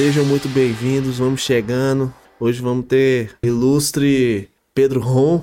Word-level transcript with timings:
Sejam 0.00 0.24
muito 0.24 0.48
bem-vindos, 0.48 1.18
vamos 1.18 1.42
chegando. 1.42 2.10
Hoje 2.40 2.62
vamos 2.62 2.86
ter 2.86 3.36
ilustre 3.42 4.48
Pedro 4.74 4.98
Ron, 4.98 5.42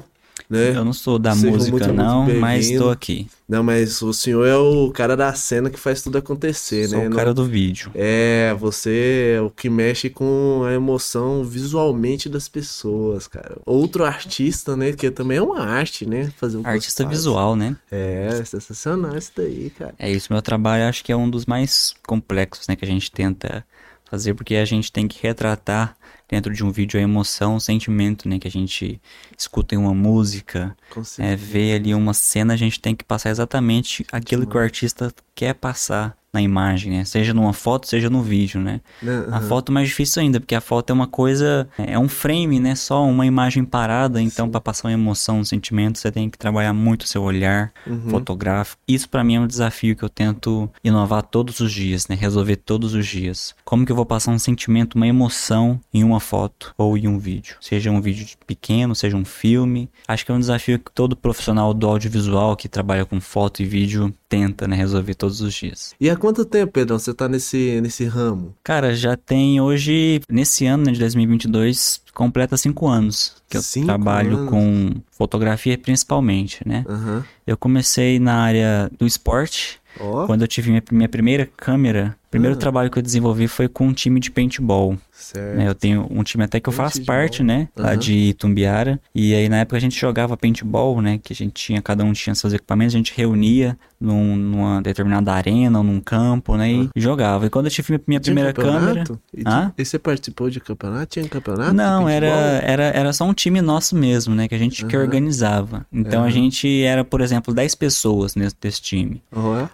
né? 0.49 0.75
Eu 0.75 0.83
não 0.83 0.93
sou 0.93 1.19
da 1.19 1.35
Sejam 1.35 1.51
música, 1.51 1.71
muito, 1.71 1.85
muito 1.85 1.95
não, 1.95 2.23
mas 2.39 2.61
bem-vindo. 2.61 2.73
estou 2.73 2.89
aqui. 2.89 3.27
Não, 3.47 3.61
mas 3.61 4.01
o 4.01 4.11
senhor 4.11 4.47
é 4.47 4.57
o 4.57 4.89
cara 4.89 5.15
da 5.15 5.31
cena 5.35 5.69
que 5.69 5.79
faz 5.79 6.01
tudo 6.01 6.17
acontecer, 6.17 6.87
Sou 6.87 6.97
né? 6.97 7.07
o 7.07 7.11
cara 7.11 7.35
do 7.35 7.45
vídeo. 7.45 7.91
É, 7.93 8.51
você 8.59 9.35
é 9.37 9.41
o 9.41 9.51
que 9.51 9.69
mexe 9.69 10.09
com 10.09 10.63
a 10.67 10.73
emoção 10.73 11.43
visualmente 11.43 12.27
das 12.27 12.49
pessoas, 12.49 13.27
cara. 13.27 13.57
Outro 13.63 14.05
artista, 14.05 14.75
né? 14.75 14.91
Que 14.91 15.11
também 15.11 15.37
é 15.37 15.41
uma 15.41 15.59
arte, 15.59 16.03
né? 16.03 16.31
Fazer 16.35 16.57
o 16.57 16.65
Artista 16.65 17.07
visual, 17.07 17.55
né? 17.55 17.75
É, 17.91 18.43
sensacional 18.43 19.15
isso 19.15 19.33
daí, 19.37 19.69
cara. 19.69 19.93
É 19.99 20.11
isso, 20.11 20.33
meu 20.33 20.41
trabalho 20.41 20.85
acho 20.85 21.05
que 21.05 21.11
é 21.11 21.15
um 21.15 21.29
dos 21.29 21.45
mais 21.45 21.93
complexos, 22.07 22.67
né, 22.67 22.75
que 22.75 22.83
a 22.83 22.87
gente 22.87 23.11
tenta 23.11 23.63
fazer, 24.09 24.33
porque 24.33 24.55
a 24.55 24.65
gente 24.65 24.91
tem 24.91 25.07
que 25.07 25.21
retratar 25.21 25.95
dentro 26.27 26.53
de 26.53 26.63
um 26.63 26.71
vídeo 26.71 26.99
a 26.99 27.03
emoção, 27.03 27.55
o 27.55 27.59
sentimento, 27.59 28.27
né, 28.27 28.37
que 28.37 28.47
a 28.47 28.51
gente 28.51 29.01
escuta 29.37 29.75
em 29.75 29.77
uma 29.77 29.93
música, 29.93 30.75
é, 31.17 31.35
vê 31.35 31.73
ali 31.73 31.93
uma 31.93 32.13
cena, 32.13 32.53
a 32.53 32.57
gente 32.57 32.79
tem 32.79 32.95
que 32.95 33.03
passar 33.03 33.29
exatamente 33.29 34.05
aquilo 34.11 34.45
que 34.45 34.57
o 34.57 34.59
artista 34.59 35.13
quer 35.33 35.53
passar 35.53 36.17
na 36.37 36.41
imagem, 36.41 36.91
né? 36.91 37.03
Seja 37.05 37.33
numa 37.33 37.51
foto, 37.53 37.87
seja 37.87 38.09
no 38.11 38.21
vídeo, 38.21 38.61
né? 38.61 38.79
Né, 39.01 39.25
A 39.31 39.41
foto 39.41 39.71
é 39.71 39.73
mais 39.73 39.87
difícil 39.89 40.21
ainda, 40.21 40.39
porque 40.39 40.53
a 40.53 40.61
foto 40.61 40.91
é 40.91 40.93
uma 40.93 41.07
coisa, 41.07 41.67
é 41.77 41.97
um 41.97 42.07
frame, 42.07 42.59
né? 42.59 42.75
Só 42.75 43.03
uma 43.05 43.25
imagem 43.25 43.65
parada, 43.65 44.21
então 44.21 44.47
para 44.49 44.61
passar 44.61 44.87
uma 44.87 44.93
emoção, 44.93 45.39
um 45.39 45.43
sentimento, 45.43 45.97
você 45.97 46.11
tem 46.11 46.29
que 46.29 46.37
trabalhar 46.37 46.73
muito 46.73 47.01
o 47.01 47.07
seu 47.07 47.23
olhar 47.23 47.71
Uhum. 47.87 48.09
fotográfico. 48.09 48.79
Isso 48.87 49.09
para 49.09 49.23
mim 49.23 49.35
é 49.35 49.39
um 49.39 49.47
desafio 49.47 49.95
que 49.95 50.03
eu 50.03 50.09
tento 50.09 50.69
inovar 50.83 51.23
todos 51.23 51.59
os 51.59 51.71
dias, 51.71 52.07
né? 52.07 52.15
Resolver 52.15 52.57
todos 52.57 52.93
os 52.93 53.07
dias. 53.07 53.55
Como 53.65 53.85
que 53.85 53.91
eu 53.91 53.95
vou 53.95 54.05
passar 54.05 54.31
um 54.31 54.39
sentimento, 54.39 54.95
uma 54.95 55.07
emoção 55.07 55.79
em 55.93 56.03
uma 56.03 56.19
foto 56.19 56.73
ou 56.77 56.95
em 56.97 57.07
um 57.07 57.17
vídeo? 57.17 57.55
Seja 57.59 57.89
um 57.89 57.99
vídeo 58.01 58.27
pequeno, 58.45 58.93
seja 58.93 59.17
um 59.17 59.25
filme. 59.25 59.89
Acho 60.07 60.25
que 60.25 60.31
é 60.31 60.35
um 60.35 60.39
desafio 60.39 60.77
que 60.77 60.91
todo 60.91 61.15
profissional 61.15 61.73
do 61.73 61.87
audiovisual 61.87 62.55
que 62.55 62.67
trabalha 62.69 63.05
com 63.05 63.19
foto 63.19 63.61
e 63.61 63.65
vídeo 63.65 64.13
tenta, 64.29 64.67
né, 64.67 64.75
resolver 64.75 65.15
todos 65.15 65.39
os 65.39 65.53
dias. 65.53 65.95
E 66.01 66.09
há 66.09 66.15
quanto 66.27 66.43
tempo, 66.43 66.73
Pedrão, 66.73 66.99
você 66.99 67.13
tá 67.13 67.29
nesse, 67.29 67.79
nesse 67.79 68.03
ramo? 68.03 68.53
Cara, 68.61 68.93
já 68.93 69.15
tem 69.15 69.61
hoje, 69.61 70.19
nesse 70.29 70.65
ano 70.65 70.83
né, 70.83 70.91
de 70.91 70.99
2022, 70.99 72.01
completa 72.13 72.57
cinco 72.57 72.85
anos 72.85 73.37
que 73.49 73.55
eu 73.55 73.61
Cinco 73.61 73.85
trabalho 73.85 74.39
anos? 74.39 74.49
com 74.49 74.91
fotografia 75.09 75.77
principalmente, 75.77 76.67
né? 76.67 76.83
Aham. 76.89 77.23
Eu 77.45 77.55
comecei 77.55 78.19
na 78.19 78.35
área 78.41 78.91
do 78.99 79.07
esporte, 79.07 79.79
Ó, 79.97 80.25
quando 80.25 80.41
eu 80.41 80.49
tive 80.49 80.69
minha, 80.69 80.83
minha 80.91 81.07
primeira 81.07 81.45
câmera. 81.55 82.17
Primeiro 82.29 82.55
Ah. 82.55 82.59
trabalho 82.59 82.89
que 82.91 82.97
eu 82.99 83.03
desenvolvi 83.03 83.47
foi 83.47 83.67
com 83.67 83.87
um 83.87 83.93
time 83.93 84.19
de 84.19 84.29
paintball. 84.31 84.97
certo. 85.19 85.57
né? 85.57 85.67
Eu 85.67 85.73
tenho 85.73 86.05
um 86.11 86.21
time 86.21 86.43
até 86.43 86.59
que 86.59 86.69
eu 86.69 86.73
faço 86.73 87.03
parte, 87.03 87.41
né? 87.41 87.67
Lá 87.75 87.89
Aham. 87.89 87.97
de 87.97 88.13
Itumbiara. 88.13 88.99
E 89.15 89.33
aí 89.33 89.49
na 89.49 89.57
época 89.57 89.75
a 89.75 89.79
gente 89.79 89.99
jogava 89.99 90.37
paintball, 90.37 91.01
né? 91.01 91.19
Que 91.21 91.33
a 91.33 91.35
gente 91.35 91.53
tinha, 91.53 91.81
cada 91.81 92.03
um 92.03 92.13
tinha 92.13 92.35
seus 92.35 92.53
equipamentos, 92.53 92.93
a 92.93 92.97
gente 92.99 93.13
reunia 93.17 93.75
num- 93.99 94.35
numa 94.35 94.79
determinada 94.79 95.33
arena 95.33 95.79
ou 95.79 95.83
num 95.83 95.99
campo, 95.99 96.55
né? 96.55 96.71
E 96.71 96.89
jogava. 97.01 97.47
E 97.47 97.49
quando 97.49 97.65
eu 97.65 97.71
tive 97.71 97.99
minha, 98.05 98.19
Tinha 98.19 98.35
primeira 98.35 98.53
câmera. 98.53 99.03
E, 99.35 99.41
Hã? 99.45 99.73
e 99.75 99.83
você 99.83 99.97
participou 99.97 100.51
de 100.51 100.59
campeonato? 100.59 101.07
Tinha 101.07 101.27
campeonato? 101.27 101.73
Não, 101.73 102.07
era, 102.07 102.27
era, 102.27 102.83
era 102.83 103.11
só 103.11 103.25
um 103.25 103.33
time 103.33 103.59
nosso 103.59 103.95
mesmo, 103.95 104.35
né? 104.35 104.47
Que 104.47 104.53
a 104.53 104.59
gente 104.59 104.85
que 104.85 104.95
Aham. 104.95 105.03
organizava. 105.05 105.83
Então 105.91 106.23
a 106.23 106.29
gente 106.29 106.83
era, 106.83 107.03
por 107.03 107.21
exemplo, 107.21 107.55
10 107.55 107.73
pessoas 107.73 108.35
nesse, 108.35 108.55
desse 108.61 108.81
time. 108.83 109.23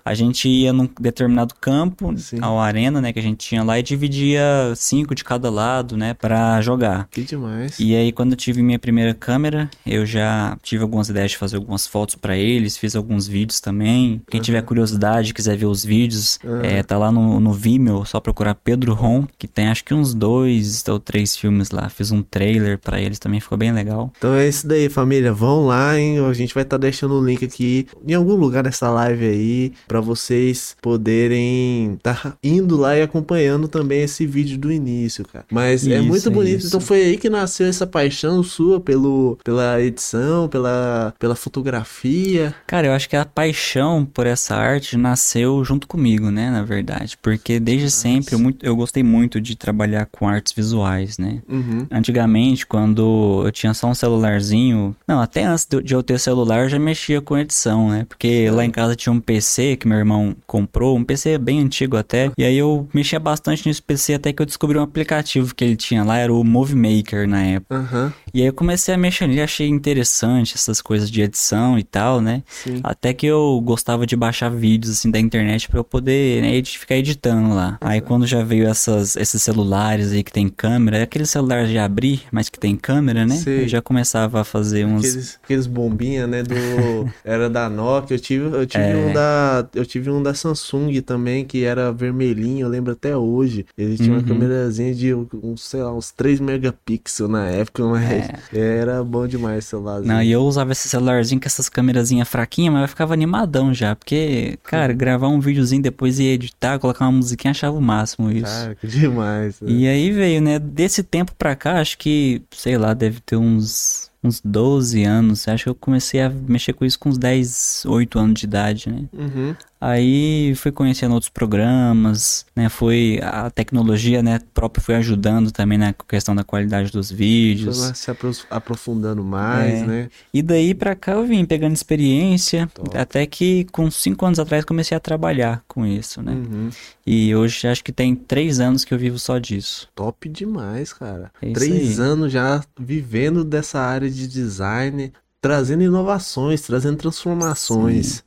A 0.05 0.13
gente 0.13 0.47
ia 0.47 0.71
num 0.71 0.87
determinado 1.01 1.53
campo, 1.59 2.13
Sim. 2.17 2.37
A 2.43 2.65
arena, 2.65 3.01
né, 3.01 3.11
que 3.13 3.19
a 3.19 3.21
gente 3.23 3.37
tinha 3.37 3.63
lá, 3.63 3.79
e 3.79 3.83
dividia 3.83 4.41
cinco 4.75 5.13
de 5.15 5.23
cada 5.23 5.49
lado, 5.49 5.95
né, 5.97 6.13
pra 6.13 6.61
jogar. 6.61 7.07
que 7.11 7.21
demais. 7.23 7.79
E 7.79 7.95
aí, 7.95 8.11
quando 8.11 8.31
eu 8.31 8.37
tive 8.37 8.61
minha 8.61 8.79
primeira 8.79 9.13
câmera, 9.13 9.69
eu 9.85 10.05
já 10.05 10.57
tive 10.61 10.83
algumas 10.83 11.09
ideias 11.09 11.31
de 11.31 11.37
fazer 11.37 11.57
algumas 11.57 11.87
fotos 11.87 12.15
pra 12.15 12.35
eles, 12.37 12.77
fiz 12.77 12.95
alguns 12.95 13.27
vídeos 13.27 13.59
também. 13.59 14.21
Quem 14.29 14.41
tiver 14.41 14.61
curiosidade, 14.63 15.33
quiser 15.33 15.55
ver 15.57 15.65
os 15.65 15.83
vídeos, 15.83 16.39
Aham. 16.43 16.61
é, 16.63 16.83
tá 16.83 16.97
lá 16.97 17.11
no, 17.11 17.39
no 17.39 17.53
Vimeo, 17.53 18.05
só 18.05 18.19
procurar 18.19 18.55
Pedro 18.55 18.93
Ron, 18.93 19.25
que 19.37 19.47
tem 19.47 19.67
acho 19.67 19.83
que 19.83 19.93
uns 19.93 20.13
dois 20.13 20.83
ou 20.87 20.99
três 20.99 21.35
filmes 21.35 21.71
lá. 21.71 21.89
Fiz 21.89 22.11
um 22.11 22.21
trailer 22.21 22.77
pra 22.79 22.99
eles 22.99 23.19
também, 23.19 23.39
ficou 23.39 23.57
bem 23.57 23.71
legal. 23.71 24.11
Então 24.17 24.33
é 24.33 24.47
isso 24.47 24.67
daí, 24.67 24.89
família. 24.89 25.33
Vão 25.33 25.65
lá, 25.65 25.97
hein? 25.99 26.19
A 26.25 26.33
gente 26.33 26.53
vai 26.53 26.63
estar 26.63 26.77
deixando 26.77 27.13
o 27.19 27.23
link 27.25 27.43
aqui 27.43 27.87
em 28.07 28.13
algum 28.13 28.35
lugar 28.35 28.63
dessa 28.63 28.89
live 28.89 29.25
aí 29.25 29.73
pra 29.87 29.99
vocês 30.01 30.75
poderem 30.81 31.93
estar 31.93 32.32
indo 32.43 32.77
lá 32.77 32.97
e 32.97 33.01
acompanhando 33.01 33.67
também 33.67 34.01
esse 34.01 34.25
vídeo 34.25 34.57
do 34.57 34.71
início, 34.71 35.25
cara. 35.25 35.45
Mas 35.51 35.85
é 35.87 35.97
Isso, 35.99 36.07
muito 36.07 36.31
bonito. 36.31 36.57
isso. 36.59 36.67
Então 36.67 36.79
foi 36.79 37.01
aí 37.03 37.17
que 37.17 37.29
nasceu 37.29 37.67
essa 37.67 37.85
paixão 37.85 38.41
sua 38.43 38.79
pelo 38.79 39.37
pela 39.43 39.81
edição, 39.81 40.47
pela 40.47 41.13
pela 41.19 41.35
fotografia. 41.35 42.53
Cara, 42.67 42.87
eu 42.87 42.93
acho 42.93 43.09
que 43.09 43.15
a 43.15 43.25
paixão 43.25 44.05
por 44.05 44.25
essa 44.25 44.55
arte 44.55 44.97
nasceu 44.97 45.63
junto 45.63 45.87
comigo, 45.87 46.29
né, 46.31 46.49
na 46.49 46.63
verdade. 46.63 47.17
Porque 47.21 47.59
desde 47.59 47.89
sempre 47.91 48.35
eu, 48.35 48.39
muito, 48.39 48.65
eu 48.65 48.75
gostei 48.75 49.03
muito 49.03 49.39
de 49.41 49.55
trabalhar 49.55 50.07
com 50.11 50.27
artes 50.27 50.53
visuais, 50.53 51.17
né? 51.17 51.41
Uhum. 51.49 51.85
Antigamente, 51.91 52.65
quando 52.65 53.43
eu 53.45 53.51
tinha 53.51 53.73
só 53.73 53.87
um 53.87 53.93
celularzinho. 53.93 54.95
Não, 55.07 55.19
até 55.19 55.43
antes 55.45 55.65
de 55.65 55.77
eu- 55.77 55.81
de 55.81 55.93
eu 55.93 56.03
ter 56.03 56.19
celular, 56.19 56.63
eu 56.63 56.69
já 56.69 56.79
mexia 56.79 57.21
com 57.21 57.37
edição, 57.37 57.89
né? 57.89 58.05
Porque 58.07 58.49
lá 58.49 58.63
em 58.65 58.71
casa 58.71 58.95
tinha 58.95 59.11
um 59.13 59.19
PC 59.19 59.75
que 59.75 59.87
meu 59.87 59.97
irmão 59.97 60.35
comprou, 60.47 60.97
um 60.97 61.03
PC 61.03 61.37
bem 61.37 61.59
antigo 61.61 61.97
até. 61.97 62.22
E 62.37 62.43
aí 62.43 62.57
eu 62.57 62.87
mexia 62.93 63.19
bastante 63.19 63.67
nesse 63.67 63.81
PC 63.81 64.13
até 64.15 64.31
que 64.33 64.41
eu 64.41 64.45
descobri 64.45 64.77
um 64.77 64.81
aplicativo 64.83 65.53
que 65.55 65.63
ele 65.63 65.75
tinha 65.75 66.03
lá, 66.03 66.17
era 66.17 66.33
o 66.33 66.43
Movie 66.43 66.75
Maker 66.75 67.27
na 67.27 67.43
época. 67.43 67.75
Aham. 67.75 68.13
E 68.33 68.41
aí 68.41 68.47
eu 68.47 68.53
comecei 68.53 68.93
a 68.93 68.97
mexer 68.97 69.27
nele, 69.27 69.41
achei 69.41 69.67
interessante 69.67 70.55
essas 70.55 70.81
coisas 70.81 71.09
de 71.09 71.21
edição 71.21 71.77
e 71.77 71.83
tal, 71.83 72.19
né? 72.21 72.43
Sim. 72.47 72.79
Até 72.83 73.13
que 73.13 73.25
eu 73.27 73.61
gostava 73.63 74.05
de 74.05 74.15
baixar 74.15 74.49
vídeos 74.49 74.93
assim 74.97 75.11
da 75.11 75.19
internet 75.19 75.67
pra 75.69 75.79
eu 75.79 75.83
poder 75.83 76.41
né, 76.41 76.55
edi- 76.55 76.77
ficar 76.77 76.95
editando 76.95 77.53
lá. 77.53 77.77
Aí 77.81 78.01
quando 78.01 78.25
já 78.25 78.43
veio 78.43 78.67
essas, 78.67 79.15
esses 79.15 79.41
celulares 79.43 80.11
aí 80.11 80.23
que 80.23 80.31
tem 80.31 80.49
câmera, 80.49 80.97
é 80.97 81.01
aquele 81.03 81.25
celular 81.25 81.65
de 81.67 81.77
abrir, 81.77 82.23
mas 82.31 82.49
que 82.49 82.59
tem 82.59 82.75
câmera, 82.75 83.25
né? 83.25 83.35
Sei. 83.35 83.63
Eu 83.63 83.67
já 83.67 83.81
começava 83.81 84.41
a 84.41 84.43
fazer 84.43 84.85
uns. 84.85 85.05
Aqueles, 85.05 85.39
aqueles 85.43 85.67
bombinha, 85.67 86.25
né, 86.27 86.43
do 86.43 86.55
era 87.23 87.49
da 87.49 87.69
Nokia, 87.69 88.15
eu 88.15 88.19
tive, 88.19 88.45
eu 88.45 88.65
tive 88.65 88.83
É. 88.83 88.95
um 88.95 89.13
da 89.13 89.67
eu 89.75 89.85
tive 89.85 90.09
um 90.09 90.21
da 90.23 90.33
Samsung 90.33 90.99
também 91.01 91.45
que 91.45 91.63
era 91.63 91.91
vermelhinho, 92.13 92.65
eu 92.65 92.69
lembro 92.69 92.93
até 92.93 93.15
hoje. 93.17 93.65
Ele 93.77 93.97
tinha 93.97 94.11
uma 94.11 94.19
Uhum. 94.19 94.25
câmerazinha 94.27 94.93
de 94.93 95.13
uns, 95.13 95.63
sei 95.63 95.81
lá, 95.81 95.93
uns 95.93 96.11
3 96.11 96.39
megapixels 96.39 97.29
na 97.29 97.47
época, 97.47 97.85
mas 97.85 98.29
era 98.53 99.03
bom 99.03 99.27
demais 99.27 99.65
o 99.65 99.67
celularzinho. 99.69 100.11
É. 100.11 100.15
Não, 100.15 100.21
e 100.23 100.31
eu 100.31 100.41
usava 100.43 100.71
esse 100.71 100.87
celularzinho 100.87 101.41
com 101.41 101.47
essas 101.47 101.67
câmerazinhas 101.69 102.27
fraquinhas, 102.27 102.73
mas 102.73 102.81
eu 102.83 102.87
ficava 102.87 103.13
animadão 103.13 103.73
já. 103.73 103.95
Porque, 103.95 104.57
cara, 104.63 104.93
gravar 104.93 105.27
um 105.27 105.39
videozinho 105.39 105.81
depois 105.81 106.19
e 106.19 106.23
editar, 106.25 106.79
colocar 106.79 107.05
uma 107.05 107.11
musiquinha, 107.17 107.51
achava 107.51 107.77
o 107.77 107.81
máximo 107.81 108.31
isso. 108.31 108.45
Cara, 108.45 108.75
que 108.75 108.87
demais. 108.87 109.59
né? 109.61 109.71
E 109.71 109.87
aí 109.87 110.11
veio, 110.11 110.41
né? 110.41 110.59
Desse 110.59 111.03
tempo 111.03 111.33
pra 111.37 111.55
cá, 111.55 111.79
acho 111.79 111.97
que, 111.97 112.41
sei 112.51 112.77
lá, 112.77 112.93
deve 112.93 113.19
ter 113.21 113.35
uns, 113.35 114.09
uns 114.23 114.41
12 114.43 115.03
anos. 115.03 115.47
Acho 115.47 115.65
que 115.65 115.69
eu 115.69 115.75
comecei 115.75 116.21
a 116.21 116.29
mexer 116.29 116.73
com 116.73 116.85
isso 116.85 116.99
com 116.99 117.09
uns 117.09 117.17
10, 117.17 117.83
8 117.87 118.19
anos 118.19 118.39
de 118.39 118.45
idade, 118.45 118.89
né? 118.89 119.03
Uhum. 119.13 119.55
Aí 119.85 120.55
fui 120.55 120.71
conhecendo 120.71 121.13
outros 121.13 121.29
programas, 121.29 122.45
né? 122.55 122.69
Foi 122.69 123.19
a 123.21 123.49
tecnologia, 123.49 124.23
né? 124.23 124.39
Própria 124.53 124.81
foi 124.81 124.95
ajudando 124.95 125.51
também 125.51 125.77
na 125.77 125.91
questão 125.91 126.33
da 126.33 126.41
qualidade 126.43 126.89
dos 126.89 127.09
Foi 127.09 127.17
vídeos. 127.17 127.79
lá 127.79 127.93
se 127.93 128.09
apro- 128.09 128.31
aprofundando 128.49 129.21
mais, 129.23 129.81
É. 129.81 129.85
né? 129.85 130.09
E 130.33 130.41
daí 130.41 130.73
pra 130.73 130.95
cá 130.95 131.11
eu 131.13 131.25
vim 131.25 131.43
pegando 131.43 131.73
experiência, 131.73 132.69
Top. 132.73 132.97
até 132.97 133.25
que 133.25 133.65
com 133.73 133.91
5 133.91 134.25
anos 134.25 134.39
atrás 134.39 134.63
comecei 134.63 134.95
a 134.95 134.99
trabalhar 135.01 135.61
com 135.67 135.85
isso, 135.85 136.21
né? 136.21 136.31
Uhum. 136.31 136.69
E 137.05 137.35
hoje 137.35 137.67
acho 137.67 137.83
que 137.83 137.91
tem 137.91 138.15
3 138.15 138.61
anos 138.61 138.85
que 138.85 138.93
eu 138.93 138.97
vivo 138.97 139.19
só 139.19 139.37
disso. 139.37 139.89
Top 139.93 140.29
demais, 140.29 140.93
cara. 140.93 141.29
É 141.41 141.51
Três 141.51 141.99
aí. 141.99 142.05
anos 142.05 142.31
já 142.31 142.63
vivendo 142.79 143.43
dessa 143.43 143.79
área 143.81 144.09
de 144.09 144.27
design, 144.27 145.11
trazendo 145.43 145.83
inovações, 145.83 146.61
trazendo 146.61 146.95
transformações. 146.97 148.23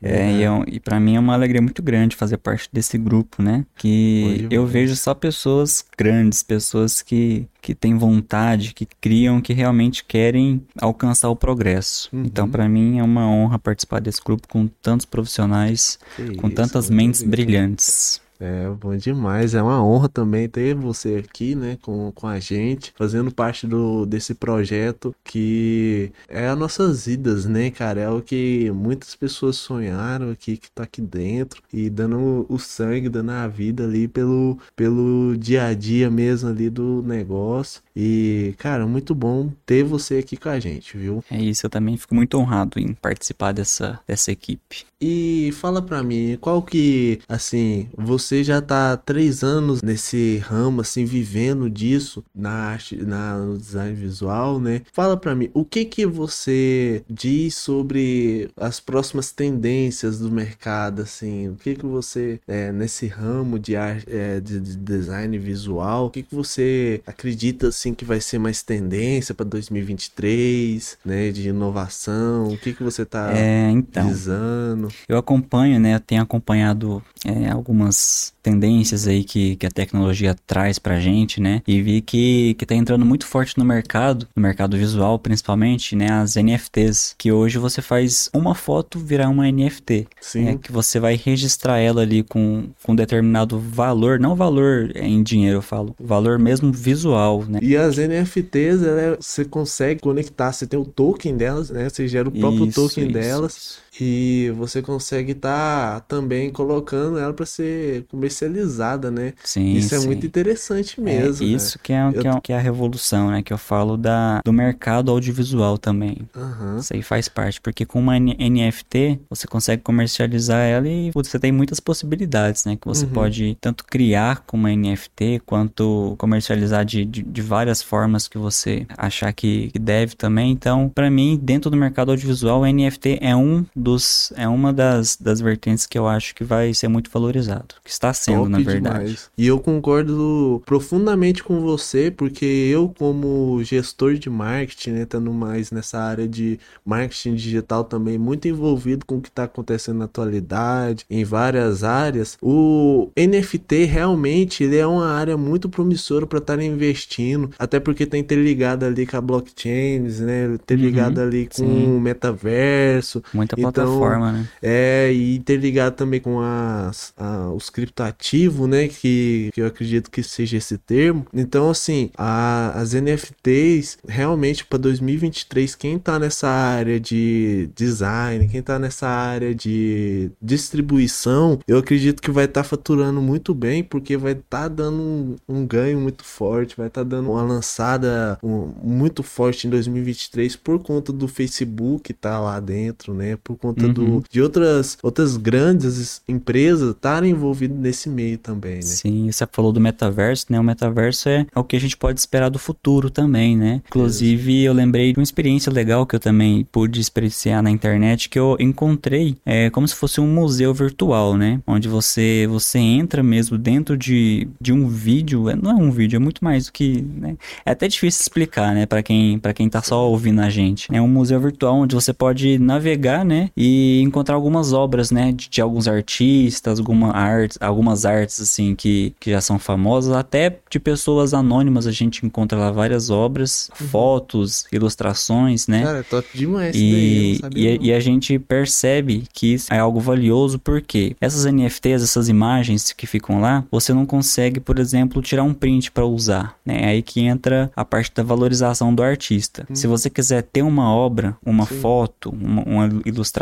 É, 0.00 0.32
e, 0.32 0.42
é 0.42 0.50
um- 0.50 0.64
e 0.66 0.78
para 0.80 0.98
mim 1.00 1.16
é 1.16 1.20
uma 1.20 1.34
alegria 1.34 1.60
muito 1.60 1.82
grande 1.82 2.14
fazer 2.16 2.36
parte 2.38 2.68
desse 2.72 2.96
grupo, 2.96 3.42
né? 3.42 3.66
Que 3.76 4.46
eu 4.50 4.66
vejo 4.66 4.94
só 4.96 5.12
pessoas 5.14 5.84
grandes, 5.96 6.42
pessoas 6.42 7.02
que, 7.02 7.46
que 7.60 7.74
têm 7.74 7.98
vontade, 7.98 8.72
que 8.72 8.86
criam, 9.00 9.40
que 9.40 9.52
realmente 9.52 10.04
querem 10.04 10.62
alcançar 10.80 11.28
o 11.28 11.36
progresso. 11.36 12.08
Uhum. 12.12 12.22
Então, 12.24 12.48
para 12.48 12.68
mim 12.68 12.98
é 12.98 13.02
uma 13.02 13.26
honra 13.28 13.58
participar 13.58 14.00
desse 14.00 14.22
grupo 14.24 14.46
com 14.48 14.66
tantos 14.80 15.04
profissionais, 15.04 15.98
Que 16.16 16.36
com 16.36 16.46
isso, 16.46 16.56
tantas 16.56 16.88
mentes 16.88 17.22
brilhantes. 17.22 18.20
É, 18.40 18.68
bom 18.70 18.96
demais. 18.96 19.54
É 19.54 19.62
uma 19.62 19.82
honra 19.84 20.08
também 20.08 20.48
ter 20.48 20.74
você 20.74 21.16
aqui, 21.16 21.54
né, 21.54 21.78
com, 21.82 22.12
com 22.12 22.26
a 22.26 22.38
gente, 22.38 22.92
fazendo 22.96 23.32
parte 23.32 23.66
do, 23.66 24.06
desse 24.06 24.34
projeto 24.34 25.14
que 25.24 26.12
é 26.28 26.48
as 26.48 26.58
nossas 26.58 27.06
vidas, 27.06 27.46
né, 27.46 27.70
cara? 27.70 28.00
É 28.00 28.10
o 28.10 28.22
que 28.22 28.70
muitas 28.70 29.14
pessoas 29.14 29.56
sonharam 29.56 30.30
aqui, 30.30 30.56
que 30.56 30.70
tá 30.70 30.84
aqui 30.84 31.00
dentro 31.00 31.62
e 31.72 31.90
dando 31.90 32.46
o 32.48 32.58
sangue, 32.58 33.08
dando 33.08 33.30
a 33.30 33.48
vida 33.48 33.84
ali 33.84 34.06
pelo, 34.06 34.58
pelo 34.76 35.36
dia 35.36 35.66
a 35.66 35.74
dia 35.74 36.10
mesmo 36.10 36.48
ali 36.48 36.70
do 36.70 37.02
negócio. 37.02 37.82
E, 37.94 38.54
cara, 38.58 38.86
muito 38.86 39.14
bom 39.14 39.50
ter 39.66 39.82
você 39.82 40.18
aqui 40.18 40.36
com 40.36 40.48
a 40.48 40.60
gente, 40.60 40.96
viu? 40.96 41.24
É 41.30 41.40
isso, 41.42 41.66
eu 41.66 41.70
também 41.70 41.96
fico 41.96 42.14
muito 42.14 42.38
honrado 42.38 42.78
em 42.78 42.92
participar 42.94 43.52
dessa, 43.52 43.98
dessa 44.06 44.30
equipe. 44.30 44.86
E 45.00 45.50
fala 45.52 45.80
pra 45.80 46.02
mim, 46.02 46.36
qual 46.40 46.60
que, 46.60 47.20
assim, 47.28 47.88
você 47.96 48.27
já 48.42 48.60
tá 48.60 48.92
há 48.92 48.96
três 48.96 49.42
anos 49.42 49.82
nesse 49.82 50.38
ramo, 50.38 50.80
assim, 50.80 51.04
vivendo 51.04 51.68
disso, 51.70 52.24
na 52.34 52.50
arte, 52.50 52.96
na, 52.96 53.38
no 53.38 53.58
design 53.58 53.94
visual, 53.94 54.60
né? 54.60 54.82
Fala 54.92 55.16
pra 55.16 55.34
mim, 55.34 55.50
o 55.54 55.64
que 55.64 55.84
que 55.84 56.06
você 56.06 57.02
diz 57.08 57.54
sobre 57.54 58.50
as 58.56 58.80
próximas 58.80 59.32
tendências 59.32 60.18
do 60.18 60.30
mercado, 60.30 61.02
assim? 61.02 61.48
O 61.48 61.54
que 61.56 61.74
que 61.74 61.86
você, 61.86 62.40
é, 62.46 62.70
nesse 62.72 63.06
ramo 63.06 63.58
de, 63.58 63.76
arte, 63.76 64.06
é, 64.08 64.40
de, 64.40 64.60
de 64.60 64.76
design 64.76 65.38
visual, 65.38 66.06
o 66.06 66.10
que 66.10 66.22
que 66.22 66.34
você 66.34 67.00
acredita, 67.06 67.68
assim, 67.68 67.94
que 67.94 68.04
vai 68.04 68.20
ser 68.20 68.38
mais 68.38 68.62
tendência 68.62 69.34
para 69.34 69.46
2023, 69.46 70.98
né? 71.04 71.30
De 71.30 71.48
inovação, 71.48 72.48
o 72.48 72.58
que 72.58 72.72
que 72.72 72.82
você 72.82 73.04
tá 73.04 73.32
É, 73.36 73.70
então, 73.70 74.08
visando? 74.08 74.88
eu 75.08 75.18
acompanho, 75.18 75.78
né? 75.80 75.94
Eu 75.94 76.00
tenho 76.00 76.22
acompanhado 76.22 77.02
é, 77.24 77.48
algumas 77.50 78.17
tendências 78.42 79.06
aí 79.06 79.24
que, 79.24 79.56
que 79.56 79.66
a 79.66 79.70
tecnologia 79.70 80.36
traz 80.46 80.78
pra 80.78 80.98
gente, 81.00 81.40
né? 81.40 81.62
E 81.66 81.80
vi 81.82 82.00
que, 82.00 82.54
que 82.54 82.66
tá 82.66 82.74
entrando 82.74 83.04
muito 83.04 83.26
forte 83.26 83.56
no 83.58 83.64
mercado, 83.64 84.26
no 84.34 84.42
mercado 84.42 84.76
visual 84.76 85.18
principalmente, 85.18 85.94
né? 85.94 86.10
As 86.10 86.36
NFTs, 86.36 87.14
que 87.18 87.30
hoje 87.32 87.58
você 87.58 87.82
faz 87.82 88.30
uma 88.32 88.54
foto 88.54 88.98
virar 88.98 89.28
uma 89.28 89.50
NFT. 89.50 90.06
Sim. 90.20 90.48
É 90.48 90.56
que 90.56 90.72
você 90.72 90.98
vai 91.00 91.16
registrar 91.16 91.78
ela 91.78 92.02
ali 92.02 92.22
com, 92.22 92.68
com 92.82 92.94
determinado 92.94 93.58
valor, 93.58 94.18
não 94.18 94.34
valor 94.34 94.90
em 94.96 95.22
dinheiro, 95.22 95.58
eu 95.58 95.62
falo, 95.62 95.94
valor 95.98 96.38
mesmo 96.38 96.72
visual, 96.72 97.44
né? 97.48 97.58
E 97.62 97.76
as 97.76 97.98
NFTs, 97.98 98.82
ela 98.82 99.00
é- 99.00 99.16
você 99.20 99.44
consegue 99.44 100.00
conectar, 100.00 100.52
você 100.52 100.66
tem 100.66 100.78
o 100.78 100.84
token 100.84 101.36
delas, 101.36 101.70
né? 101.70 101.88
Você 101.88 102.06
gera 102.08 102.28
o 102.28 102.32
próprio 102.32 102.66
Isso, 102.66 102.80
token 102.80 103.04
isso, 103.04 103.12
delas 103.12 103.56
isso. 103.56 103.87
E 104.00 104.50
você 104.56 104.80
consegue 104.82 105.32
estar 105.32 106.00
também 106.02 106.50
colocando 106.50 107.18
ela 107.18 107.32
para 107.32 107.46
ser 107.46 108.04
comercializada, 108.08 109.10
né? 109.10 109.32
Sim, 109.44 109.72
Isso 109.72 109.94
é 109.94 109.98
sim. 109.98 110.06
muito 110.06 110.26
interessante 110.26 111.00
É 111.00 111.02
mesmo. 111.02 111.46
né? 111.46 111.52
isso 111.54 111.78
que 111.78 111.92
é, 111.92 112.06
Eu 112.08 112.12
que, 112.12 112.28
é, 112.28 112.40
que 112.40 112.52
é 112.52 112.56
a 112.56 112.60
revolução, 112.60 113.30
né? 113.30 113.42
Que 113.42 113.52
eu 113.52 113.58
falo 113.58 113.96
da, 113.96 114.40
do 114.44 114.52
mercado 114.52 115.10
audiovisual 115.10 115.78
também. 115.78 116.18
Aham. 116.36 116.78
Isso 116.78 116.94
aí 116.94 117.02
faz 117.02 117.28
parte, 117.28 117.60
porque 117.60 117.84
com 117.84 117.98
uma 118.00 118.18
NFT 118.18 119.20
você 119.28 119.46
consegue 119.46 119.82
comercializar 119.82 120.60
ela 120.66 120.88
e 120.88 121.10
você 121.10 121.38
tem 121.38 121.52
muitas 121.52 121.80
possibilidades, 121.80 122.64
né? 122.64 122.76
Que 122.76 122.86
você 122.86 123.04
Uhum. 123.06 123.12
pode 123.12 123.56
tanto 123.60 123.84
criar 123.84 124.42
com 124.46 124.56
uma 124.56 124.70
NFT 124.74 125.40
quanto 125.46 126.14
comercializar 126.18 126.84
de, 126.84 127.04
de, 127.04 127.22
de 127.22 127.42
várias 127.42 127.80
formas 127.82 128.26
que 128.28 128.36
você 128.38 128.86
achar 128.96 129.32
que, 129.32 129.68
que 129.72 129.78
deve 129.78 130.14
também. 130.16 130.50
Então, 130.50 130.88
pra 130.88 131.10
mim, 131.10 131.38
dentro 131.40 131.70
do 131.70 131.76
mercado 131.76 132.10
audiovisual, 132.10 132.62
NFT 132.66 133.18
é 133.20 133.34
um 133.36 133.64
dos 133.88 134.32
é 134.36 134.46
uma 134.46 134.72
das, 134.72 135.16
das 135.16 135.40
vertentes 135.40 135.86
que 135.86 135.98
eu 135.98 136.06
acho 136.06 136.34
que 136.34 136.44
vai 136.44 136.74
ser 136.74 136.88
muito 136.88 137.10
valorizado, 137.10 137.74
que 137.82 137.90
está 137.90 138.12
sendo, 138.12 138.40
Top 138.40 138.50
na 138.50 138.58
verdade. 138.58 138.98
demais. 138.98 139.30
E 139.36 139.46
eu 139.46 139.58
concordo 139.58 140.62
profundamente 140.66 141.42
com 141.42 141.60
você, 141.60 142.10
porque 142.10 142.44
eu, 142.44 142.92
como 142.98 143.62
gestor 143.64 144.14
de 144.14 144.28
marketing, 144.28 144.90
né, 144.90 145.02
estando 145.02 145.32
mais 145.32 145.70
nessa 145.70 145.98
área 145.98 146.28
de 146.28 146.58
marketing 146.84 147.34
digital 147.34 147.84
também, 147.84 148.18
muito 148.18 148.46
envolvido 148.46 149.06
com 149.06 149.16
o 149.16 149.20
que 149.20 149.28
está 149.28 149.44
acontecendo 149.44 149.98
na 149.98 150.04
atualidade, 150.04 151.04
em 151.08 151.24
várias 151.24 151.82
áreas, 151.82 152.36
o 152.42 153.10
NFT 153.16 153.84
realmente 153.84 154.64
ele 154.64 154.76
é 154.76 154.86
uma 154.86 155.08
área 155.08 155.36
muito 155.36 155.68
promissora 155.68 156.26
para 156.26 156.38
estar 156.38 156.60
investindo, 156.60 157.50
até 157.58 157.80
porque 157.80 158.02
está 158.02 158.18
interligado 158.18 158.84
ali 158.84 159.06
com 159.06 159.16
a 159.16 159.20
blockchains, 159.20 160.20
né, 160.20 160.54
interligado 160.54 161.20
ali 161.20 161.46
com 161.46 161.54
sim. 161.54 161.96
o 161.96 162.00
metaverso, 162.00 163.22
Muita 163.32 163.56
Então, 163.77 163.77
plataforma, 163.84 164.32
né? 164.32 164.46
é, 164.62 165.10
e 165.12 165.36
interligado 165.36 165.96
também 165.96 166.20
com 166.20 166.40
as, 166.40 167.12
a- 167.16 167.50
os 167.50 167.70
criptoativos, 167.70 168.68
né? 168.68 168.88
Que, 168.88 169.50
que 169.54 169.60
eu 169.60 169.66
acredito 169.66 170.10
que 170.10 170.22
seja 170.22 170.56
esse 170.56 170.78
termo. 170.78 171.26
Então, 171.32 171.70
assim, 171.70 172.10
a- 172.16 172.72
as 172.74 172.94
NFTs, 172.94 173.98
realmente, 174.06 174.64
para 174.64 174.78
2023, 174.78 175.74
quem 175.74 175.98
tá 175.98 176.18
nessa 176.18 176.48
área 176.48 176.98
de 177.00 177.68
design, 177.74 178.48
quem 178.48 178.62
tá 178.62 178.78
nessa 178.78 179.06
área 179.08 179.54
de 179.54 180.30
distribuição, 180.40 181.58
eu 181.66 181.78
acredito 181.78 182.22
que 182.22 182.30
vai 182.30 182.44
estar 182.44 182.64
faturando 182.64 183.20
muito 183.20 183.54
bem, 183.54 183.82
porque 183.82 184.16
vai 184.16 184.32
estar 184.32 184.68
dando 184.68 185.00
um, 185.02 185.36
um 185.48 185.66
ganho 185.66 185.98
muito 186.00 186.24
forte, 186.24 186.76
vai 186.76 186.86
estar 186.88 187.02
dando 187.04 187.30
uma 187.30 187.42
lançada 187.42 188.38
um- 188.42 188.72
muito 188.82 189.22
forte 189.22 189.66
em 189.66 189.70
2023 189.70 190.56
por 190.56 190.78
conta 190.82 191.12
do 191.12 191.26
Facebook 191.28 192.12
tá 192.14 192.38
lá 192.40 192.60
dentro, 192.60 193.12
né? 193.14 193.36
Por 193.42 193.56
conta 193.58 193.86
Uhum. 193.86 193.92
do, 193.92 194.24
de 194.30 194.40
outras, 194.42 194.96
outras 195.02 195.36
grandes 195.36 196.22
empresas 196.28 196.90
estarem 196.94 197.30
envolvidas 197.30 197.76
nesse 197.78 198.08
meio 198.08 198.38
também, 198.38 198.76
né? 198.76 198.82
Sim, 198.82 199.30
você 199.30 199.46
falou 199.50 199.72
do 199.72 199.80
metaverso, 199.80 200.46
né? 200.50 200.58
O 200.58 200.64
metaverso 200.64 201.28
é, 201.28 201.46
é 201.54 201.58
o 201.58 201.64
que 201.64 201.76
a 201.76 201.80
gente 201.80 201.96
pode 201.96 202.18
esperar 202.20 202.48
do 202.48 202.58
futuro 202.58 203.10
também, 203.10 203.56
né? 203.56 203.82
Inclusive, 203.88 204.62
eu 204.64 204.72
lembrei 204.72 205.12
de 205.12 205.18
uma 205.18 205.22
experiência 205.24 205.72
legal 205.72 206.06
que 206.06 206.14
eu 206.16 206.20
também 206.20 206.66
pude 206.70 207.00
experienciar 207.00 207.62
na 207.62 207.70
internet, 207.70 208.28
que 208.28 208.38
eu 208.38 208.56
encontrei 208.60 209.36
é, 209.44 209.70
como 209.70 209.86
se 209.86 209.94
fosse 209.94 210.20
um 210.20 210.26
museu 210.26 210.72
virtual, 210.72 211.36
né? 211.36 211.60
Onde 211.66 211.88
você, 211.88 212.46
você 212.48 212.78
entra 212.78 213.22
mesmo 213.22 213.58
dentro 213.58 213.96
de, 213.96 214.48
de 214.60 214.72
um 214.72 214.88
vídeo, 214.88 215.48
é, 215.48 215.56
não 215.56 215.70
é 215.70 215.74
um 215.74 215.90
vídeo, 215.90 216.16
é 216.16 216.20
muito 216.20 216.42
mais 216.44 216.66
do 216.66 216.72
que, 216.72 217.02
né? 217.02 217.36
É 217.64 217.70
até 217.72 217.88
difícil 217.88 218.20
explicar, 218.22 218.74
né? 218.74 218.86
Para 218.86 219.02
quem, 219.02 219.38
pra 219.38 219.52
quem 219.52 219.68
tá 219.68 219.82
só 219.82 220.08
ouvindo 220.08 220.40
a 220.40 220.50
gente. 220.50 220.88
É 220.92 221.00
um 221.00 221.08
museu 221.08 221.40
virtual 221.40 221.76
onde 221.76 221.94
você 221.94 222.12
pode 222.12 222.58
navegar, 222.58 223.24
né? 223.24 223.47
E 223.56 224.00
encontrar 224.02 224.34
algumas 224.34 224.72
obras, 224.72 225.10
né? 225.10 225.32
De, 225.32 225.48
de 225.48 225.60
alguns 225.60 225.88
artistas, 225.88 226.78
alguma 226.78 227.12
arte, 227.12 227.56
algumas 227.60 228.04
artes, 228.04 228.40
assim, 228.40 228.74
que, 228.74 229.14
que 229.18 229.30
já 229.30 229.40
são 229.40 229.58
famosas. 229.58 230.14
Até 230.14 230.58
de 230.70 230.78
pessoas 230.78 231.32
anônimas 231.32 231.86
a 231.86 231.92
gente 231.92 232.24
encontra 232.24 232.58
lá 232.58 232.70
várias 232.70 233.10
obras, 233.10 233.70
fotos, 233.74 234.66
ilustrações, 234.72 235.66
né? 235.66 235.82
Cara, 235.82 235.98
é 235.98 236.02
top 236.02 236.28
demais 236.34 236.74
isso 236.74 236.84
daí, 236.84 237.32
E, 237.32 237.38
sabia 237.38 237.74
e, 237.74 237.86
e 237.86 237.92
a 237.92 238.00
gente 238.00 238.38
percebe 238.38 239.24
que 239.32 239.54
isso 239.54 239.72
é 239.72 239.78
algo 239.78 240.00
valioso 240.00 240.58
porque 240.58 241.16
essas 241.20 241.44
NFTs, 241.44 242.02
essas 242.02 242.28
imagens 242.28 242.92
que 242.92 243.06
ficam 243.06 243.40
lá, 243.40 243.64
você 243.70 243.94
não 243.94 244.04
consegue, 244.04 244.60
por 244.60 244.78
exemplo, 244.78 245.22
tirar 245.22 245.42
um 245.42 245.54
print 245.54 245.90
para 245.90 246.04
usar. 246.04 246.56
Né? 246.64 246.82
É 246.82 246.86
aí 246.88 247.02
que 247.02 247.20
entra 247.20 247.70
a 247.74 247.84
parte 247.84 248.12
da 248.14 248.22
valorização 248.22 248.94
do 248.94 249.02
artista. 249.02 249.66
Se 249.72 249.86
você 249.86 250.10
quiser 250.10 250.42
ter 250.42 250.62
uma 250.62 250.92
obra, 250.92 251.36
uma. 251.44 251.66
Sim. 251.66 251.78
foto, 251.80 252.30
uma, 252.30 252.62
uma 252.62 253.02
ilustração, 253.04 253.37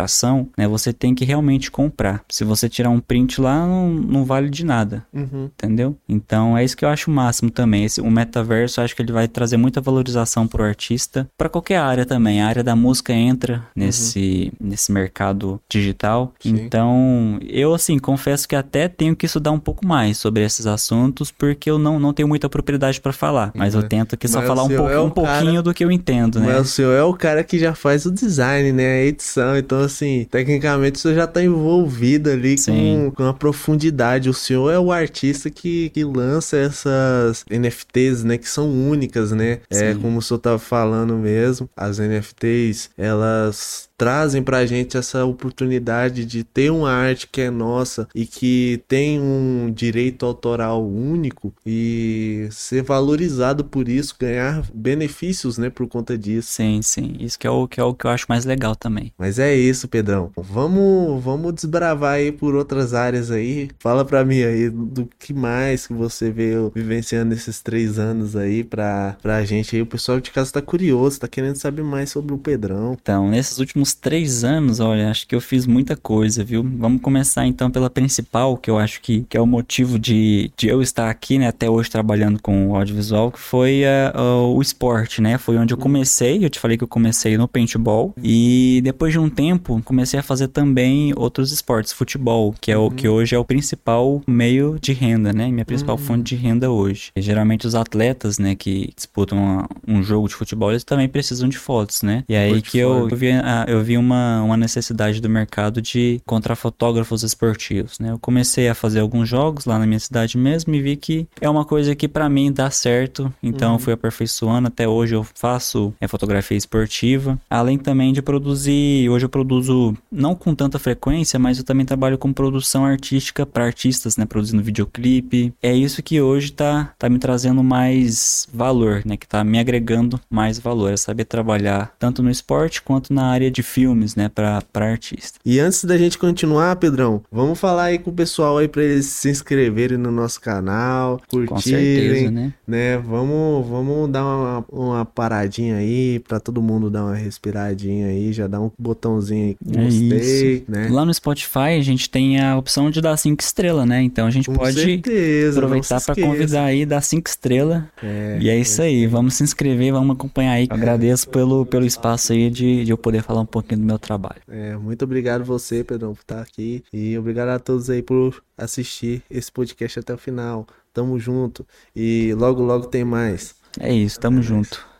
né, 0.57 0.67
você 0.69 0.93
tem 0.93 1.15
que 1.15 1.25
realmente 1.25 1.71
comprar. 1.71 2.23
Se 2.29 2.45
você 2.45 2.69
tirar 2.69 2.91
um 2.91 3.00
print 3.00 3.41
lá, 3.41 3.67
não, 3.67 3.88
não 3.91 4.25
vale 4.25 4.50
de 4.50 4.65
nada 4.65 5.05
Uhum. 5.15 5.45
entendeu? 5.57 5.97
Então 6.09 6.57
é 6.57 6.65
isso 6.65 6.76
que 6.76 6.85
eu 6.85 6.88
acho 6.88 7.11
o 7.11 7.15
máximo 7.15 7.50
também. 7.50 7.85
Esse, 7.85 8.00
o 8.00 8.11
metaverso, 8.11 8.81
eu 8.81 8.85
acho 8.85 8.95
que 8.97 9.03
ele 9.03 9.12
vai 9.12 9.26
trazer 9.29 9.57
muita 9.57 9.81
valorização 9.81 10.47
pro 10.47 10.62
artista, 10.65 11.29
para 11.37 11.49
qualquer 11.49 11.79
área 11.79 12.05
também. 12.05 12.41
A 12.43 12.47
área 12.49 12.62
da 12.65 12.75
música 12.76 13.12
entra 13.12 13.65
nesse, 13.75 14.53
nesse 14.61 14.91
mercado 14.93 15.61
digital. 15.69 16.33
Sim. 16.41 16.50
Então, 16.50 17.38
eu 17.43 17.75
assim, 17.75 17.99
confesso 17.99 18.49
que 18.49 18.57
até 18.57 18.88
tenho 18.88 19.15
que 19.17 19.26
estudar 19.26 19.50
um 19.53 19.59
pouco 19.59 19.87
mais 19.87 20.19
sobre 20.19 20.45
esses 20.45 20.67
assuntos, 20.67 21.31
porque 21.31 21.71
eu 21.71 21.79
não, 21.79 21.99
não 21.99 22.12
tenho 22.12 22.29
muita 22.29 22.49
propriedade 22.49 23.00
para 23.00 23.12
falar. 23.12 23.53
Mas 23.55 23.75
eu 23.75 23.81
Mas- 23.81 23.88
tento 23.88 24.15
aqui 24.15 24.29
só 24.29 24.38
mas 24.38 24.49
falar 24.49 24.65
um, 24.65 24.69
pouco, 24.69 24.88
é 24.91 25.00
um 25.00 25.11
pouquinho 25.11 25.47
cara- 25.53 25.62
do 25.62 25.75
que 25.75 25.85
eu 25.85 25.91
entendo, 25.91 26.41
né? 26.41 26.47
Mas 26.55 26.67
o 26.67 26.71
senhor 26.71 26.93
é 26.95 27.03
o 27.03 27.15
cara 27.15 27.43
que 27.45 27.59
já 27.59 27.75
faz 27.75 28.07
o 28.07 28.11
design, 28.11 28.73
né? 28.73 28.87
A 28.87 29.05
edição. 29.05 29.57
Então, 29.57 29.86
assim, 29.87 30.26
tecnicamente 30.31 30.99
senhor 30.99 31.14
já 31.14 31.26
tá 31.26 31.43
envolvido 31.43 32.31
ali 32.31 32.57
com, 32.57 32.62
Sim. 32.62 33.12
com 33.14 33.25
a 33.25 33.35
profundidade. 33.35 34.28
O 34.28 34.35
senhor 34.35 34.71
é 34.71 34.78
o 34.78 34.93
artista 34.93 35.50
que, 35.50 35.90
que 35.90 36.05
lança 36.05 36.57
essas 36.57 37.45
NFTs, 37.50 38.25
né? 38.25 38.38
Que 38.38 38.49
são 38.49 38.69
únicas, 38.69 39.33
né? 39.33 39.61
É, 39.71 39.93
Sim. 39.93 40.00
como 40.00 40.19
o 40.19 40.23
senhor 40.23 40.40
tava 40.40 40.59
falando 40.59 41.14
mesmo, 41.14 41.69
as 41.76 41.99
NFTs, 41.99 42.90
elas 42.97 43.88
trazem 43.97 44.43
pra 44.43 44.67
gente 44.67 44.97
essa 44.97 45.25
oportunidade 45.25 46.25
de 46.25 46.45
ter 46.45 46.71
uma 46.71 46.91
arte 46.91 47.26
que 47.26 47.41
é 47.41 47.50
nossa 47.50 48.09
e 48.15 48.26
que 48.26 48.83
tem 48.87 49.21
um 49.21 49.73
direito 49.75 50.26
autoral 50.26 50.87
único 50.87 51.53
e 51.65 52.49
ser 52.50 52.83
valorizado 52.83 53.65
por 53.65 53.88
isso, 53.88 54.15
ganhar 54.19 54.62
benefícios, 54.73 55.59
né, 55.59 55.71
por 55.71 55.87
conta 55.88 56.17
disso. 56.17 56.53
Sim, 56.53 56.81
sim. 56.83 57.17
Isso 57.19 57.38
que 57.38 57.47
é 57.47 57.50
o 57.50 57.67
que, 57.67 57.81
é 57.81 57.85
o 57.85 57.95
que 57.95 58.07
eu 58.07 58.11
acho 58.11 58.26
mais 58.29 58.45
legal 58.45 58.76
também. 58.76 59.12
Mas 59.19 59.38
é 59.38 59.55
isso, 59.55 59.88
Pedrão. 59.88 60.31
Vamos, 60.37 61.23
vamos 61.23 61.55
desbravar 61.55 62.15
aí 62.15 62.31
por 62.31 62.55
outras 62.55 62.95
áreas 62.95 63.31
aí. 63.31 63.71
Fala 63.79 64.05
pra 64.05 64.25
mim 64.25 64.43
aí 64.43 64.69
do 64.71 65.09
que 65.19 65.33
mais 65.33 65.87
que 65.87 65.93
você 65.95 66.31
veio 66.31 66.71
vivenciando 66.75 67.35
esses 67.35 67.61
três 67.61 67.99
anos 67.99 68.37
aí 68.37 68.62
pra, 68.62 69.17
pra 69.23 69.45
gente 69.45 69.76
aí. 69.76 69.83
O 69.83 69.87
pessoal 69.87 70.21
de 70.21 70.31
casa 70.31 70.53
tá 70.53 70.62
curioso, 70.62 71.21
tá 71.21 71.29
querendo 71.29 71.57
saber 71.57 71.83
mais 71.83 72.11
sobre 72.11 72.35
o 72.35 72.38
Pedrão. 72.38 72.97
Então, 73.00 73.29
nesses 73.31 73.59
últimos 73.59 73.86
três 73.95 74.45
anos, 74.45 74.81
olha, 74.81 75.11
acho 75.11 75.26
que 75.26 75.35
eu 75.35 75.40
fiz 75.40 75.66
muita 75.66 75.97
coisa, 75.97 76.45
viu? 76.45 76.62
Vamos 76.62 77.00
começar 77.00 77.47
então 77.47 77.71
pela 77.71 77.90
principal, 77.90 78.57
que 78.57 78.71
eu 78.71 78.78
acho 78.78 79.00
que, 79.00 79.25
que 79.28 79.37
é 79.37 79.40
o 79.40 79.47
motivo 79.47 79.99
de, 79.99 80.50
de 80.57 80.69
eu 80.69 80.83
estar 80.83 81.11
aqui, 81.11 81.38
né, 81.38 81.49
até 81.49 81.69
hoje 81.69 81.90
trabalhando 81.90 82.40
com 82.40 82.69
o 82.69 82.76
audiovisual, 82.76 83.31
que 83.31 83.38
foi 83.38 83.83
uh, 83.85 84.21
uh, 84.21 84.57
o 84.57 84.62
esporte, 84.62 85.21
né? 85.21 85.38
Foi 85.38 85.57
onde 85.57 85.73
eu 85.73 85.78
comecei, 85.78 86.45
eu 86.45 86.50
te 86.50 86.59
falei 86.59 86.76
que 86.76 86.85
eu 86.85 86.88
comecei 86.88 87.37
no 87.37 87.49
paintball, 87.49 88.14
e 88.23 88.81
depois 88.83 89.12
de 89.12 89.19
um 89.19 89.28
tempo 89.28 89.81
comecei 89.85 90.19
a 90.19 90.23
fazer 90.23 90.49
também 90.49 91.12
outros 91.16 91.52
esportes, 91.52 91.93
futebol, 91.93 92.55
que 92.61 92.71
é 92.71 92.76
o 92.76 92.90
que 92.90 93.09
hoje 93.09 93.35
é 93.35 93.38
o 93.38 93.45
principal 93.45 94.23
meio 94.26 94.78
de 94.81 94.93
renda, 94.93 95.33
né? 95.33 95.50
Minha 95.50 95.64
principal 95.64 95.97
fonte 95.97 96.35
de 96.35 96.37
renda 96.37 96.71
hoje. 96.71 97.11
E, 97.16 97.21
geralmente 97.21 97.66
os 97.66 97.75
atletas, 97.75 98.38
né, 98.38 98.55
que 98.55 98.90
disputam 98.95 99.38
uma, 99.38 99.69
um 99.87 100.02
jogo 100.02 100.28
de 100.28 100.35
futebol, 100.35 100.71
eles 100.71 100.85
também 100.85 101.09
precisam 101.09 101.49
de 101.49 101.59
fotos, 101.59 102.02
né? 102.02 102.25
E 102.28 102.35
aí 102.35 102.62
que 102.62 102.78
eu, 102.78 103.09
eu 103.09 103.16
vi, 103.16 103.31
a, 103.31 103.64
eu 103.69 103.75
vi 103.83 103.97
uma, 103.97 104.42
uma 104.42 104.56
necessidade 104.56 105.21
do 105.21 105.28
mercado 105.28 105.80
de 105.80 106.21
encontrar 106.25 106.56
fotógrafos 106.56 107.23
esportivos, 107.23 107.99
né? 107.99 108.12
Eu 108.12 108.18
comecei 108.18 108.68
a 108.68 108.75
fazer 108.75 109.00
alguns 109.00 109.28
jogos 109.28 109.64
lá 109.64 109.78
na 109.78 109.87
minha 109.87 110.00
cidade 110.00 110.38
mesmo 110.38 110.75
e 110.75 110.80
vi 110.80 110.97
que 110.97 111.26
é 111.40 111.49
uma 111.49 111.64
coisa 111.64 111.95
que 111.95 112.09
para 112.09 112.28
mim 112.28 112.52
dá 112.52 112.71
certo, 112.71 113.33
então 113.42 113.75
eu 113.75 113.78
fui 113.78 113.92
aperfeiçoando, 113.92 114.68
até 114.68 114.87
hoje 114.88 115.14
eu 115.14 115.25
faço 115.35 115.95
é, 116.00 116.09
fotografia 116.09 116.56
esportiva, 116.56 117.38
além 117.49 117.78
também 117.78 118.12
de 118.12 118.23
produzir, 118.23 119.09
hoje 119.09 119.25
eu 119.25 119.28
produzo 119.28 119.97
não 120.11 120.35
com 120.35 120.54
tanta 120.54 120.78
frequência, 120.78 121.38
mas 121.38 121.59
eu 121.59 121.64
também 121.64 121.87
trabalho 121.87 122.18
com 122.18 122.33
produção 122.33 122.85
artística 122.85 123.45
para 123.45 123.64
artistas, 123.64 124.16
né, 124.16 124.25
produzindo 124.25 124.62
videoclipe. 124.62 125.52
É 125.62 125.75
isso 125.75 126.02
que 126.02 126.21
hoje 126.21 126.52
tá 126.52 126.92
tá 126.99 127.09
me 127.09 127.18
trazendo 127.18 127.62
mais 127.62 128.49
valor, 128.52 129.02
né, 129.04 129.16
que 129.16 129.26
tá 129.26 129.42
me 129.45 129.59
agregando 129.59 130.21
mais 130.30 130.59
valor, 130.59 130.92
é 130.92 130.97
saber 130.97 131.25
trabalhar 131.25 131.95
tanto 131.99 132.23
no 132.23 132.30
esporte 132.30 132.83
quanto 132.83 133.12
na 133.12 133.26
área 133.26 133.50
de 133.50 133.62
filmes, 133.67 134.15
né, 134.17 134.29
para 134.29 134.63
artista. 134.75 135.39
E 135.45 135.59
antes 135.61 135.85
da 135.85 135.97
gente 135.99 136.19
continuar, 136.19 136.77
Pedrão, 136.77 137.23
vamos 137.31 137.59
falar 137.59 137.85
aí 137.85 137.99
com 137.99 138.11
o 138.11 138.15
pessoal 138.15 138.59
aí 138.59 138.69
para 138.69 138.83
eles 138.83 139.07
se 139.07 139.29
inscreverem 139.31 139.99
no 139.99 140.11
nosso 140.11 140.41
canal, 140.41 141.21
curtirem, 141.29 141.47
Com 141.47 141.61
certeza, 141.61 142.31
né? 142.31 142.53
né? 142.67 142.99
Vamos, 142.99 143.67
vamos 143.69 144.11
dar 144.11 144.25
uma, 144.25 144.65
uma 144.71 145.05
paradinha 145.05 145.77
aí 145.77 146.19
para 146.21 146.39
todo 146.41 146.63
mundo 146.63 146.91
dar 146.91 147.05
uma 147.05 147.15
respiradinha 147.15 148.07
aí, 148.09 148.33
já 148.33 148.47
dá 148.47 148.61
um 148.61 148.71
botãozinho 148.79 149.45
aí, 149.47 149.57
É 149.75 149.85
gostei, 149.85 150.65
né? 150.69 150.89
Lá 150.91 151.05
no 151.05 151.13
Spotify 151.13 151.77
a 151.79 151.83
gente 151.83 152.09
tem 152.09 152.41
a 152.41 152.57
opção 152.57 152.91
de 152.91 153.01
dar 153.01 153.17
cinco 153.17 153.43
estrelas, 153.43 153.87
né? 153.87 154.03
Então 154.03 154.27
a 154.27 154.31
gente 154.31 154.47
Com 154.47 154.55
pode 154.55 154.75
certeza, 154.81 155.59
aproveitar 155.59 156.01
para 156.01 156.15
convidar 156.15 156.65
aí, 156.65 156.87
dar 156.87 157.01
cinco 157.01 157.29
estrelas. 157.29 157.83
É, 158.03 158.39
E 158.41 158.49
é 158.49 158.59
isso 158.59 158.81
aí, 158.83 159.07
vamos 159.07 159.35
se 159.35 159.43
inscrever, 159.43 159.93
vamos 159.93 160.15
acompanhar 160.15 160.53
aí. 160.53 160.67
Eu 160.71 160.77
agradeço 160.77 161.29
pelo, 161.29 161.65
pelo 161.67 161.85
espaço 161.87 162.33
aí 162.33 162.51
de, 162.51 162.85
de 162.85 162.91
eu 162.91 162.99
poder 162.99 163.23
falar 163.23 163.41
um 163.41 163.47
pouquinho 163.61 163.81
do 163.81 163.87
meu 163.87 163.99
trabalho. 163.99 164.43
É, 164.49 164.77
muito 164.77 165.05
obrigado 165.05 165.45
você, 165.45 165.83
Pedrão, 165.83 166.15
por 166.15 166.21
estar 166.21 166.41
aqui. 166.41 166.85
E 166.93 167.17
obrigado 167.19 167.49
a 167.49 167.59
todos 167.59 167.89
aí 167.89 168.03
por 168.03 168.43
assistir 168.57 169.23
esse 169.31 169.51
podcast 169.51 169.99
até 169.99 170.13
o 170.15 170.19
final. 170.19 170.67
Tamo 170.93 171.19
junto. 171.19 171.67
E 171.95 172.35
logo, 172.35 172.63
logo 172.63 172.87
tem 172.87 173.05
mais. 173.05 173.55
É 173.81 173.93
isso, 173.93 174.21
tamo 174.21 174.43
junto. 174.43 174.96